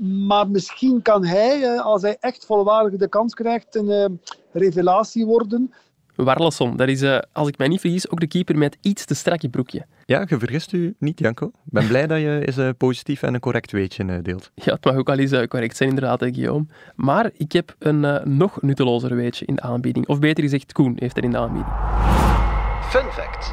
Maar 0.00 0.50
misschien 0.50 1.02
kan 1.02 1.24
hij, 1.24 1.62
eh, 1.62 1.84
als 1.84 2.02
hij 2.02 2.16
echt 2.20 2.46
volwaardig 2.46 2.98
de 2.98 3.08
kans 3.08 3.34
krijgt, 3.34 3.74
een 3.74 3.88
uh, 3.88 4.04
revelatie 4.52 5.26
worden. 5.26 5.72
Warleson, 6.14 6.76
dat 6.76 6.88
is, 6.88 7.02
uh, 7.02 7.18
als 7.32 7.48
ik 7.48 7.58
mij 7.58 7.68
niet 7.68 7.80
vergis, 7.80 8.10
ook 8.10 8.20
de 8.20 8.26
keeper 8.26 8.58
met 8.58 8.78
iets 8.80 9.04
te 9.04 9.14
strakke 9.14 9.48
broekje. 9.48 9.86
Ja, 10.06 10.24
je 10.28 10.38
vergist 10.38 10.72
u 10.72 10.94
niet, 10.98 11.18
Janko. 11.18 11.46
Ik 11.46 11.52
ben 11.64 11.86
blij 11.92 12.06
dat 12.06 12.20
je 12.20 12.42
eens 12.46 12.72
positief 12.76 13.22
en 13.22 13.34
een 13.34 13.40
correct 13.40 13.72
weetje 13.72 14.22
deelt. 14.22 14.50
Ja, 14.54 14.72
het 14.72 14.84
mag 14.84 14.96
ook 14.96 15.08
al 15.08 15.18
eens 15.18 15.46
correct 15.48 15.76
zijn, 15.76 15.88
inderdaad, 15.88 16.22
Guillaume. 16.22 16.66
Maar 16.94 17.30
ik 17.36 17.52
heb 17.52 17.74
een 17.78 18.20
nog 18.36 18.62
nuttelozer 18.62 19.16
weetje 19.16 19.46
in 19.46 19.54
de 19.54 19.62
aanbieding. 19.62 20.08
Of 20.08 20.18
beter 20.18 20.42
gezegd, 20.42 20.72
Koen 20.72 20.96
heeft 20.98 21.16
er 21.16 21.24
in 21.24 21.30
de 21.30 21.38
aanbieding. 21.38 21.74
Fun 22.82 23.10
fact. 23.10 23.52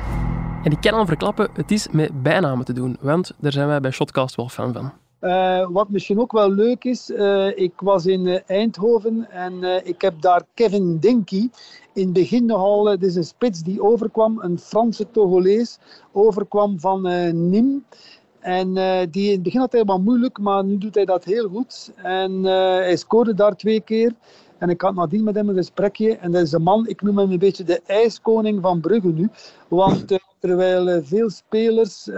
En 0.63 0.71
ik 0.71 0.81
kan 0.81 0.93
al 0.93 1.05
verklappen, 1.05 1.49
het 1.53 1.71
is 1.71 1.87
met 1.91 2.23
bijnamen 2.23 2.65
te 2.65 2.73
doen, 2.73 2.97
want 2.99 3.31
daar 3.39 3.51
zijn 3.51 3.67
wij 3.67 3.79
bij 3.79 3.91
Shotcast 3.91 4.35
wel 4.35 4.49
fan 4.49 4.73
van. 4.73 4.93
Uh, 5.21 5.67
wat 5.69 5.89
misschien 5.89 6.19
ook 6.19 6.31
wel 6.31 6.51
leuk 6.51 6.83
is, 6.83 7.09
uh, 7.09 7.57
ik 7.57 7.71
was 7.75 8.05
in 8.05 8.25
uh, 8.25 8.39
Eindhoven 8.45 9.31
en 9.31 9.63
ik 9.85 10.01
heb 10.01 10.21
daar 10.21 10.43
Kevin 10.53 10.99
Dinky 10.99 11.49
in 11.93 12.03
het 12.03 12.13
begin 12.13 12.45
nogal, 12.45 12.85
het 12.85 13.03
is 13.03 13.15
een 13.15 13.23
spits 13.23 13.63
die 13.63 13.81
overkwam, 13.81 14.39
een 14.41 14.59
Franse 14.59 15.11
Togolees, 15.11 15.79
overkwam 16.11 16.79
van 16.79 17.01
Nîmes. 17.33 18.15
En 18.39 18.73
die 19.11 19.25
in 19.25 19.31
het 19.31 19.43
begin 19.43 19.59
had 19.59 19.71
hij 19.71 19.83
moeilijk, 19.83 20.39
maar 20.39 20.63
nu 20.63 20.77
doet 20.77 20.95
hij 20.95 21.05
dat 21.05 21.23
heel 21.23 21.49
goed. 21.49 21.91
En 21.95 22.43
hij 22.43 22.95
scoorde 22.95 23.33
daar 23.33 23.55
twee 23.55 23.81
keer. 23.81 24.13
En 24.59 24.69
ik 24.69 24.81
had 24.81 24.95
nadien 24.95 25.23
met 25.23 25.35
hem 25.35 25.49
een 25.49 25.55
gesprekje. 25.55 26.17
En 26.17 26.31
dat 26.31 26.41
is 26.41 26.51
een 26.51 26.61
man, 26.61 26.87
ik 26.87 27.01
noem 27.01 27.17
hem 27.17 27.31
een 27.31 27.39
beetje 27.39 27.63
de 27.63 27.81
ijskoning 27.85 28.61
van 28.61 28.79
Brugge 28.79 29.07
nu. 29.07 29.29
Want 29.67 30.11
uh, 30.11 30.17
terwijl 30.39 30.87
uh, 30.89 30.97
veel 31.03 31.29
spelers 31.29 32.07
uh, 32.07 32.15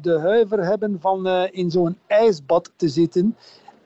de 0.00 0.18
huiver 0.20 0.64
hebben 0.64 1.00
van 1.00 1.26
in 1.50 1.70
zo'n 1.70 1.98
ijsbad 2.06 2.72
te 2.76 2.88
zitten, 2.88 3.36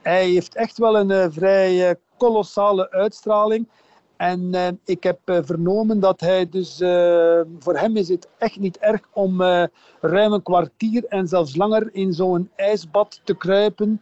hij 0.01 0.29
heeft 0.29 0.55
echt 0.55 0.77
wel 0.77 0.97
een 0.97 1.31
vrij 1.31 1.95
kolossale 2.17 2.91
uitstraling. 2.91 3.67
En 4.17 4.53
eh, 4.53 4.67
ik 4.85 5.03
heb 5.03 5.19
eh, 5.25 5.37
vernomen 5.41 5.99
dat 5.99 6.19
hij 6.19 6.49
dus, 6.49 6.79
eh, 6.79 7.41
voor 7.59 7.77
hem 7.77 7.97
is 7.97 8.07
het 8.07 8.27
echt 8.37 8.59
niet 8.59 8.77
erg 8.77 9.01
om 9.13 9.41
eh, 9.41 9.63
ruim 10.01 10.33
een 10.33 10.43
kwartier 10.43 11.05
en 11.05 11.27
zelfs 11.27 11.55
langer 11.55 11.89
in 11.91 12.13
zo'n 12.13 12.49
ijsbad 12.55 13.21
te 13.23 13.37
kruipen. 13.37 14.01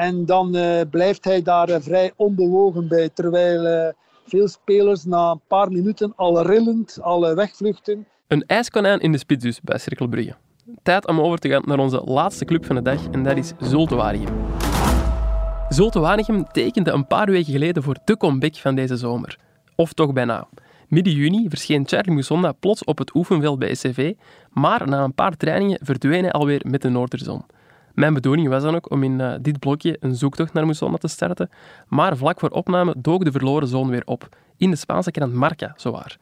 En 0.00 0.24
dan 0.26 0.54
eh, 0.54 0.80
blijft 0.90 1.24
hij 1.24 1.42
daar 1.42 1.68
eh, 1.68 1.80
vrij 1.80 2.12
onbewogen 2.16 2.88
bij, 2.88 3.08
terwijl 3.08 3.66
eh, 3.66 3.92
veel 4.26 4.48
spelers 4.48 5.04
na 5.04 5.30
een 5.30 5.40
paar 5.46 5.72
minuten 5.72 6.12
al 6.16 6.46
rillend, 6.46 6.98
al 7.02 7.34
wegvluchten. 7.34 8.06
Een 8.28 8.44
ijskonijn 8.46 9.00
in 9.00 9.12
de 9.12 9.18
spits 9.18 9.44
dus 9.44 9.60
bij 9.60 9.78
Cirkel 9.78 10.08
Brugge. 10.08 10.34
Tijd 10.82 11.06
om 11.06 11.20
over 11.20 11.38
te 11.38 11.48
gaan 11.48 11.62
naar 11.64 11.78
onze 11.78 12.02
laatste 12.04 12.44
club 12.44 12.64
van 12.64 12.76
de 12.76 12.82
dag 12.82 13.08
en 13.10 13.22
dat 13.22 13.36
is 13.36 13.52
Zulte 13.58 13.94
Waregem. 13.94 14.34
Zulte 15.68 16.00
Waregem 16.00 16.44
tekende 16.52 16.90
een 16.90 17.06
paar 17.06 17.30
weken 17.30 17.52
geleden 17.52 17.82
voor 17.82 17.96
de 18.04 18.16
comeback 18.16 18.56
van 18.56 18.74
deze 18.74 18.96
zomer. 18.96 19.38
Of 19.76 19.92
toch 19.92 20.12
bijna. 20.12 20.48
Midden 20.88 21.12
juni 21.12 21.48
verscheen 21.48 21.88
Charlie 21.88 22.14
Musonda 22.14 22.52
plots 22.52 22.84
op 22.84 22.98
het 22.98 23.14
oefenveld 23.14 23.58
bij 23.58 23.74
SCV, 23.74 24.12
maar 24.50 24.88
na 24.88 25.04
een 25.04 25.14
paar 25.14 25.36
trainingen 25.36 25.78
verdween 25.82 26.22
hij 26.22 26.32
alweer 26.32 26.60
met 26.66 26.82
de 26.82 26.88
Noorderzon. 26.88 27.44
Mijn 28.00 28.14
bedoeling 28.14 28.48
was 28.48 28.62
dan 28.62 28.74
ook 28.74 28.90
om 28.90 29.02
in 29.02 29.20
eh, 29.20 29.34
dit 29.40 29.58
blokje 29.58 29.96
een 30.00 30.14
zoektocht 30.14 30.52
naar 30.52 30.66
Musonda 30.66 30.96
te 30.96 31.08
starten, 31.08 31.50
maar 31.88 32.16
vlak 32.16 32.40
voor 32.40 32.48
opname 32.48 32.94
dook 32.98 33.24
de 33.24 33.30
verloren 33.30 33.68
zoon 33.68 33.88
weer 33.88 34.02
op, 34.04 34.28
in 34.56 34.70
de 34.70 34.76
Spaanse 34.76 35.10
krant 35.10 35.32
Marca, 35.32 35.72
zowaar. 35.76 36.18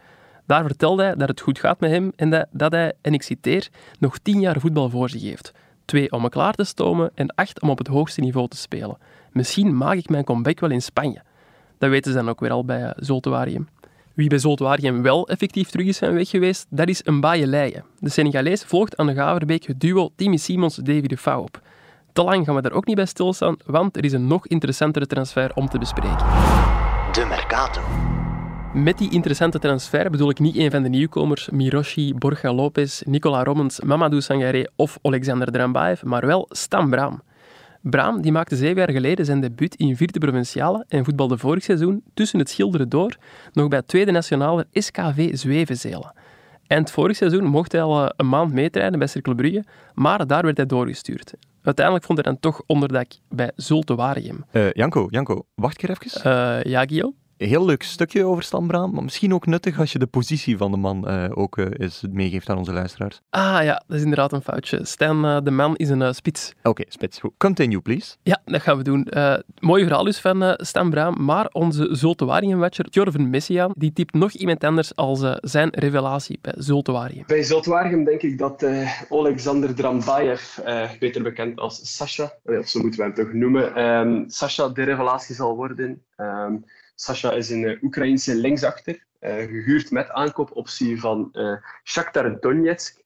Daar 0.47 0.65
vertelde 0.65 1.03
hij 1.03 1.15
dat 1.15 1.29
het 1.29 1.41
goed 1.41 1.59
gaat 1.59 1.81
met 1.81 1.91
hem 1.91 2.13
en 2.17 2.31
dat, 2.31 2.47
dat 2.51 2.73
hij, 2.73 2.93
en 3.01 3.15
ik 3.15 3.23
citeer, 3.23 3.69
nog 3.99 4.19
tien 4.19 4.41
jaar 4.41 4.61
voetbal 4.61 4.91
voor 4.91 5.11
zich 5.11 5.23
heeft. 5.23 5.53
Twee 5.85 6.13
om 6.13 6.23
me 6.23 6.29
klaar 6.29 6.55
te 6.55 6.65
stomen 6.65 7.11
en 7.15 7.35
acht 7.35 7.61
om 7.61 7.71
op 7.71 7.79
het 7.79 7.87
hoogste 7.87 8.21
niveau 8.21 8.49
te 8.49 8.57
spelen. 8.57 8.99
Misschien 9.33 9.77
maak 9.77 9.97
ik 9.97 10.09
mijn 10.09 10.25
comeback 10.25 10.61
wel 10.61 10.71
in 10.71 10.83
Spanje. 10.83 11.23
Dat 11.79 11.91
weten 11.91 12.13
ze 12.13 12.19
dan 12.19 12.29
ook 12.29 12.41
weer 12.41 12.51
al 12.51 12.65
bij 12.65 12.83
uh, 12.83 12.91
Zulte 12.97 13.31
Waregem. 13.31 13.69
Wie 14.15 14.29
bij 14.29 14.39
Zulte 14.39 14.65
Waregem 14.65 15.03
wel 15.03 15.29
effectief 15.29 15.69
terug 15.71 15.87
is 15.87 15.97
zijn 15.97 16.15
weg 16.15 16.29
geweest, 16.29 16.67
dat 16.71 16.89
is 16.89 17.01
een 17.05 17.21
Leijen. 17.21 17.85
De 17.99 18.11
Senegalees 18.11 18.65
volgt 18.65 18.97
aan 18.97 19.07
de 19.07 19.15
Gaverbeek 19.15 19.67
het 19.67 19.81
duo 19.81 20.11
Timmy 20.17 20.37
Simons-Davy 20.37 21.07
de 21.07 21.17
Fou 21.17 21.43
op. 21.43 21.61
Te 22.13 22.23
lang 22.23 22.45
gaan 22.45 22.55
we 22.55 22.63
daar 22.63 22.73
ook 22.73 22.87
niet 22.87 22.97
bij 22.97 23.07
stilstaan, 23.07 23.57
want 23.67 23.97
er 23.97 24.05
is 24.05 24.13
een 24.13 24.27
nog 24.27 24.47
interessantere 24.47 25.07
transfer 25.07 25.55
om 25.55 25.69
te 25.69 25.79
bespreken. 25.79 26.27
De 27.13 27.25
Mercato. 27.29 27.81
Met 28.73 28.99
die 28.99 29.11
interessante 29.11 29.59
transfer 29.59 30.11
bedoel 30.11 30.31
ik 30.31 30.39
niet 30.39 30.57
een 30.57 30.71
van 30.71 30.83
de 30.83 30.89
nieuwkomers, 30.89 31.49
Miroshi, 31.51 32.15
Borja 32.15 32.53
Lopez, 32.53 33.01
Nicola 33.01 33.45
Rommens, 33.45 33.81
Mamadou 33.81 34.21
Sangaré 34.21 34.65
of 34.77 34.99
Alexander 35.03 35.53
Drambaev, 35.53 36.03
maar 36.03 36.27
wel 36.27 36.47
Stan 36.51 36.91
Braam. 36.91 37.23
Braam 37.83 38.21
die 38.23 38.33
maakte 38.33 38.57
zeven 38.57 38.77
jaar 38.77 38.91
geleden 38.91 39.25
zijn 39.25 39.41
debuut 39.41 39.75
in 39.75 39.97
vierde 39.97 40.19
provinciale 40.19 40.85
en 40.89 41.05
voetbalde 41.05 41.39
vorig 41.39 41.63
seizoen 41.63 42.03
tussen 42.15 42.39
het 42.39 42.51
schilderen 42.51 42.89
door 42.89 43.17
nog 43.53 43.69
bij 43.69 43.83
tweede 43.83 44.11
nationale 44.11 44.67
SKV 44.73 45.37
Zwevenzelen. 45.37 46.13
Eind 46.67 46.91
vorig 46.91 47.17
seizoen 47.17 47.45
mocht 47.45 47.73
hij 47.73 47.83
al 47.83 48.05
eh, 48.05 48.11
een 48.17 48.29
maand 48.29 48.53
meetrainen 48.53 48.99
bij 48.99 49.09
Cirkel 49.09 49.35
Brugge, 49.35 49.65
maar 49.95 50.27
daar 50.27 50.43
werd 50.43 50.57
hij 50.57 50.67
doorgestuurd. 50.67 51.33
Uiteindelijk 51.69 52.07
vond 52.07 52.19
hij 52.19 52.33
dan 52.33 52.41
toch 52.41 52.63
onderdak 52.67 53.07
bij 53.29 53.53
Zulte 53.57 53.95
Waregem. 53.95 54.45
Eh, 54.51 54.73
Janko, 54.73 55.07
Janko, 55.11 55.47
wacht 55.55 55.77
keer 55.77 55.91
even. 55.91 56.21
Uh, 56.27 56.63
ja, 56.63 56.85
Guillaume? 56.85 57.15
Heel 57.39 57.65
leuk 57.65 57.83
stukje 57.83 58.25
over 58.25 58.43
Stan 58.43 58.67
Braam, 58.67 58.93
maar 58.93 59.03
misschien 59.03 59.35
ook 59.35 59.47
nuttig 59.47 59.79
als 59.79 59.93
je 59.93 59.99
de 59.99 60.07
positie 60.07 60.57
van 60.57 60.71
de 60.71 60.77
man 60.77 61.11
uh, 61.11 61.25
ook 61.35 61.59
uh, 61.59 61.67
eens 61.73 62.05
meegeeft 62.11 62.49
aan 62.49 62.59
onze 62.59 62.73
luisteraars. 62.73 63.21
Ah 63.31 63.59
ja, 63.63 63.83
dat 63.87 63.97
is 63.97 64.03
inderdaad 64.03 64.33
een 64.33 64.43
foutje. 64.43 64.85
Stan 64.85 65.25
uh, 65.25 65.39
de 65.43 65.51
man 65.51 65.77
is 65.77 65.89
een 65.89 66.15
spits. 66.15 66.53
Oké, 66.59 66.69
okay, 66.69 66.87
spits. 66.89 67.19
Goed. 67.19 67.33
Continue, 67.37 67.81
please. 67.81 68.17
Ja, 68.23 68.41
dat 68.45 68.61
gaan 68.61 68.77
we 68.77 68.83
doen. 68.83 69.09
mooi 69.61 69.83
verhaal 69.83 70.05
dus 70.05 70.21
van 70.21 70.55
Stan 70.57 70.91
Braam, 70.91 71.25
maar 71.25 71.49
onze 71.53 71.89
Zulte 71.91 72.25
Waregem-watcher 72.25 72.87
Jorven 72.91 73.31
Messiaan, 73.31 73.73
die 73.77 73.93
typt 73.93 74.15
nog 74.15 74.33
iemand 74.33 74.65
anders 74.65 74.97
als 74.97 75.21
zijn 75.41 75.69
revelatie 75.71 76.39
bij 76.43 76.55
Zulte 76.57 76.93
Waregem. 76.93 77.25
Bij 77.27 77.43
Zulte 77.43 77.71
Waregem 77.71 78.05
denk 78.05 78.23
ik 78.23 78.39
dat 78.39 78.67
Alexander 79.11 79.75
Drambaev, 79.75 80.59
beter 80.99 81.23
bekend 81.23 81.59
als 81.59 81.97
Sasha, 81.97 82.33
of 82.45 82.69
zo 82.69 82.81
moeten 82.81 82.99
we 83.01 83.05
hem 83.07 83.15
toch 83.15 83.33
noemen, 83.33 83.85
um, 83.85 84.25
Sasha 84.29 84.69
de 84.69 84.83
revelatie 84.83 85.35
zal 85.35 85.57
worden. 85.57 86.03
Um, 86.17 86.65
Sasha 87.01 87.33
is 87.33 87.51
een 87.51 87.63
uh, 87.63 87.83
Oekraïense 87.83 88.35
linksachter, 88.35 89.07
uh, 89.21 89.31
gehuurd 89.37 89.91
met 89.91 90.11
aankoopoptie 90.11 91.01
van 91.01 91.29
uh, 91.33 91.57
Shakhtar 91.85 92.41
Donetsk. 92.41 93.03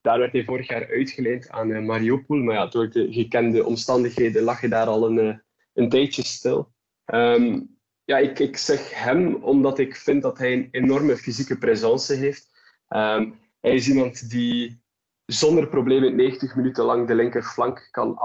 Daar 0.00 0.18
werd 0.18 0.32
hij 0.32 0.44
vorig 0.44 0.68
jaar 0.68 0.88
uitgeleend 0.88 1.48
aan 1.50 1.84
Mariupol, 1.84 2.36
maar 2.36 2.54
ja, 2.54 2.66
door 2.66 2.90
de 2.90 3.12
gekende 3.12 3.64
omstandigheden 3.64 4.42
lag 4.42 4.60
hij 4.60 4.68
daar 4.68 4.86
al 4.86 5.10
een, 5.10 5.42
een 5.74 5.88
tijdje 5.88 6.24
stil. 6.24 6.72
Um, 7.06 7.78
ja, 8.04 8.18
ik, 8.18 8.38
ik 8.38 8.56
zeg 8.56 8.94
hem 8.94 9.34
omdat 9.34 9.78
ik 9.78 9.96
vind 9.96 10.22
dat 10.22 10.38
hij 10.38 10.52
een 10.52 10.68
enorme 10.70 11.16
fysieke 11.16 11.58
presence 11.58 12.14
heeft. 12.14 12.48
Um, 12.88 13.38
hij 13.60 13.74
is 13.74 13.88
iemand 13.88 14.30
die 14.30 14.82
zonder 15.26 15.68
problemen 15.68 16.16
90 16.16 16.56
minuten 16.56 16.84
lang 16.84 17.06
de 17.06 17.14
linkerflank 17.14 17.88
kan. 17.90 18.18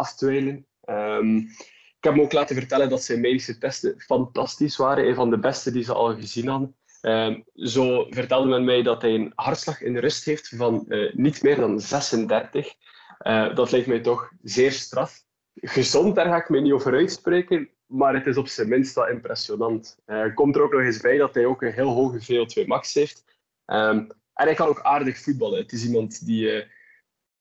Um, 0.90 1.38
ik 1.38 1.75
heb 2.06 2.14
hem 2.14 2.24
ook 2.24 2.34
laten 2.34 2.56
vertellen 2.56 2.90
dat 2.90 3.04
zijn 3.04 3.20
medische 3.20 3.58
testen 3.58 3.94
fantastisch 3.98 4.78
waren. 4.78 5.08
Een 5.08 5.16
van 5.16 5.30
de 5.30 5.40
beste 5.40 5.72
die 5.72 5.84
ze 5.84 5.94
al 5.94 6.16
gezien 6.16 6.48
hadden. 6.48 6.76
Uh, 7.02 7.36
zo 7.56 8.08
vertelde 8.10 8.48
men 8.48 8.64
mij 8.64 8.82
dat 8.82 9.02
hij 9.02 9.14
een 9.14 9.32
hartslag 9.36 9.82
in 9.82 9.98
rust 9.98 10.26
heeft 10.26 10.54
van 10.56 10.86
uh, 10.88 11.14
niet 11.14 11.44
meer 11.44 11.56
dan 11.56 11.80
36. 11.80 12.74
Uh, 13.22 13.56
dat 13.56 13.72
lijkt 13.72 13.88
mij 13.88 14.00
toch 14.00 14.32
zeer 14.44 14.72
straf. 14.72 15.24
Gezond, 15.54 16.16
daar 16.16 16.26
ga 16.26 16.36
ik 16.36 16.50
mij 16.50 16.60
niet 16.60 16.72
over 16.72 16.94
uitspreken, 16.94 17.70
maar 17.86 18.14
het 18.14 18.28
is 18.28 18.38
op 18.38 18.48
zijn 18.48 18.70
minst 18.70 18.96
wel 18.96 19.08
impressionant. 19.08 19.98
Er 20.06 20.34
komt 20.34 20.56
er 20.56 20.62
ook 20.62 20.72
nog 20.72 20.82
eens 20.82 21.02
bij 21.02 21.18
dat 21.18 21.34
hij 21.34 21.46
ook 21.46 21.62
een 21.62 21.74
heel 21.74 21.90
hoge 21.90 22.20
VO2 22.20 22.68
max 22.68 22.94
heeft. 22.94 23.24
Um, 23.66 24.08
en 24.34 24.46
hij 24.46 24.54
kan 24.54 24.68
ook 24.68 24.82
aardig 24.82 25.18
voetballen. 25.18 25.60
Het 25.60 25.72
is 25.72 25.86
iemand 25.86 26.26
die 26.26 26.66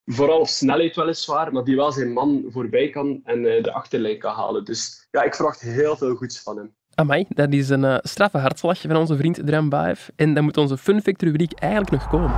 vooral 0.05 0.41
op 0.41 0.47
snelheid 0.47 0.97
weliswaar, 0.97 1.53
maar 1.53 1.65
die 1.65 1.77
wel 1.77 1.93
zijn 1.93 2.13
man 2.13 2.45
voorbij 2.49 2.91
kan 2.91 3.21
en 3.25 3.45
uh, 3.45 3.63
de 3.63 3.73
achterlijn 3.73 4.19
kan 4.19 4.35
halen. 4.35 4.65
Dus 4.65 5.09
ja, 5.11 5.23
ik 5.23 5.35
verwacht 5.35 5.61
heel 5.61 5.97
veel 5.97 6.15
goeds 6.15 6.43
van 6.43 6.57
hem. 6.57 6.75
Amai, 6.95 7.27
dat 7.29 7.53
is 7.53 7.69
een 7.69 7.85
uh, 7.85 7.97
straffe 8.01 8.39
hartslag 8.39 8.81
van 8.81 8.97
onze 8.97 9.17
vriend 9.17 9.47
Drambaev. 9.47 10.09
En 10.17 10.35
dan 10.35 10.45
moet 10.45 10.57
onze 10.57 10.77
Fun 10.77 11.03
Fact 11.03 11.23
rubriek 11.23 11.53
eigenlijk 11.53 11.93
nog 11.93 12.09
komen. 12.09 12.31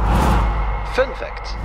Fun 0.86 1.14
Fact. 1.14 1.56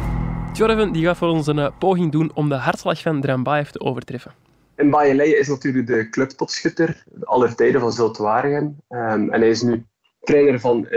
Jorven 0.54 0.92
die 0.92 1.06
gaat 1.06 1.18
voor 1.18 1.28
ons 1.28 1.48
een 1.48 1.58
uh, 1.58 1.68
poging 1.80 2.12
doen 2.12 2.32
om 2.34 2.50
de 2.50 2.56
hartslag 2.56 3.02
van 3.02 3.22
Drambaev 3.22 3.70
te 3.70 3.80
overtreffen. 3.80 4.32
En 4.76 4.90
Bajelei 4.90 5.36
is 5.36 5.48
natuurlijk 5.48 5.88
de 5.88 6.10
clubtopschutter 6.10 7.04
aller 7.24 7.56
tijden 7.56 7.82
van 7.82 7.92
Zulte 7.92 8.24
Waregem. 8.24 8.64
Um, 8.90 9.30
en 9.30 9.40
hij 9.40 9.50
is 9.50 9.62
nu 9.62 9.86
trainer 10.22 10.60
van 10.60 10.88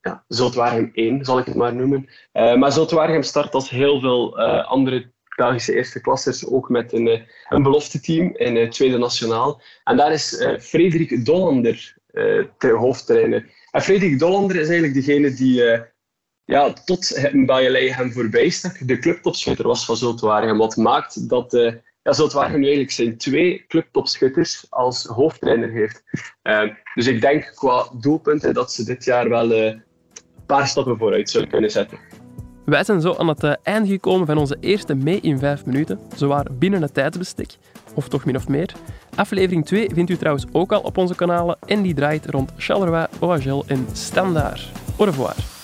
ja, 0.00 0.24
Zultwaregem 0.28 0.90
1, 0.94 1.24
zal 1.24 1.38
ik 1.38 1.46
het 1.46 1.54
maar 1.54 1.74
noemen. 1.74 2.08
Uh, 2.32 2.56
maar 2.56 2.72
Zultwaregem 2.72 3.22
start 3.22 3.54
als 3.54 3.70
heel 3.70 4.00
veel 4.00 4.38
uh, 4.38 4.66
andere 4.66 5.12
Belgische 5.36 5.74
eerste 5.74 6.00
klassers 6.00 6.46
ook 6.46 6.68
met 6.68 6.92
een, 6.92 7.06
uh, 7.06 7.20
een 7.48 7.62
belofteteam 7.62 8.36
in 8.36 8.56
uh, 8.56 8.68
Tweede 8.68 8.98
Nationaal. 8.98 9.60
En 9.84 9.96
daar 9.96 10.12
is 10.12 10.44
Frederik 10.60 11.24
Dollander 11.24 11.96
ter 12.58 12.76
hoofdtrainer. 12.76 13.50
En 13.70 13.82
Frederik 13.82 14.18
Dollander 14.18 14.56
is 14.56 14.68
eigenlijk 14.68 14.94
degene 14.94 15.34
die 15.34 15.62
ja, 16.44 16.72
tot 16.72 17.30
Bajelei 17.46 17.90
hem 17.90 18.12
voorbij 18.12 18.48
stak. 18.48 18.88
De 18.88 18.98
clubtopschutter 18.98 19.66
was 19.66 19.84
van 19.84 19.96
Zultwaregem. 19.96 20.58
Wat 20.58 20.76
maakt 20.76 21.28
dat 21.28 21.52
ja, 22.02 22.12
Zultwaregem 22.12 22.58
nu 22.58 22.66
eigenlijk 22.66 22.94
zijn 22.94 23.18
twee 23.18 23.64
clubtopschutters 23.68 24.66
als 24.70 25.04
hoofdtrainer 25.04 25.70
heeft. 25.70 26.02
dus 26.94 27.06
ik 27.06 27.20
denk 27.20 27.52
qua 27.54 27.90
doelpunten 28.00 28.54
dat 28.54 28.72
ze 28.72 28.84
dit 28.84 29.04
jaar 29.04 29.28
wel 29.28 29.78
paar 30.48 30.66
stappen 30.66 30.98
vooruit 30.98 31.30
zullen 31.30 31.48
kunnen 31.48 31.70
zetten. 31.70 31.98
Wij 32.64 32.84
zijn 32.84 33.00
zo 33.00 33.14
aan 33.18 33.28
het 33.28 33.44
uh, 33.44 33.52
einde 33.62 33.88
gekomen 33.88 34.26
van 34.26 34.38
onze 34.38 34.56
eerste 34.60 34.94
mee 34.94 35.20
in 35.20 35.38
5 35.38 35.66
minuten, 35.66 35.98
zowaar 36.16 36.46
binnen 36.52 36.82
het 36.82 36.94
tijdsbestek, 36.94 37.56
of 37.94 38.08
toch 38.08 38.24
min 38.24 38.36
of 38.36 38.48
meer. 38.48 38.72
Aflevering 39.14 39.66
2 39.66 39.88
vindt 39.94 40.10
u 40.10 40.16
trouwens 40.16 40.46
ook 40.52 40.72
al 40.72 40.80
op 40.80 40.96
onze 40.96 41.14
kanalen 41.14 41.58
en 41.66 41.82
die 41.82 41.94
draait 41.94 42.26
rond 42.26 42.52
Charleroi, 42.56 43.06
OHL 43.18 43.64
en 43.66 43.86
Standaard. 43.92 44.70
Au 44.96 45.06
revoir. 45.06 45.57